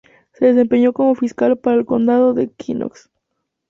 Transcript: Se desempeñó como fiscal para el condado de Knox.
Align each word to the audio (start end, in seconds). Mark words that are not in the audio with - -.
Se 0.33 0.45
desempeñó 0.47 0.93
como 0.93 1.13
fiscal 1.13 1.59
para 1.59 1.75
el 1.77 1.85
condado 1.85 2.33
de 2.33 2.47
Knox. 2.47 3.11